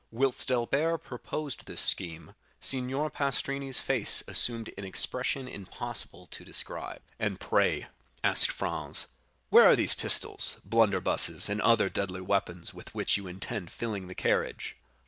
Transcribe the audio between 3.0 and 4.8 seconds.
Pastrini's face assumed